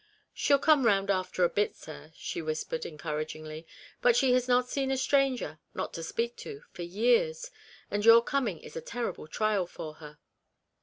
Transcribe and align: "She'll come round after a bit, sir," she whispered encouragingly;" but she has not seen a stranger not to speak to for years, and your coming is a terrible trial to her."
"She'll 0.33 0.57
come 0.57 0.87
round 0.87 1.11
after 1.11 1.43
a 1.43 1.47
bit, 1.49 1.75
sir," 1.75 2.11
she 2.15 2.41
whispered 2.41 2.87
encouragingly;" 2.87 3.67
but 4.01 4.15
she 4.15 4.33
has 4.33 4.47
not 4.47 4.67
seen 4.67 4.89
a 4.89 4.97
stranger 4.97 5.59
not 5.75 5.93
to 5.93 6.01
speak 6.01 6.35
to 6.37 6.63
for 6.71 6.81
years, 6.81 7.51
and 7.91 8.03
your 8.03 8.23
coming 8.23 8.57
is 8.61 8.75
a 8.75 8.81
terrible 8.81 9.27
trial 9.27 9.67
to 9.67 9.93
her." 9.93 10.17